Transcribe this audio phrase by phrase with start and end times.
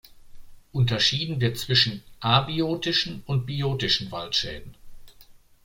[0.71, 4.73] Unterschieden wird zwischen abiotischen und biotischen Waldschäden.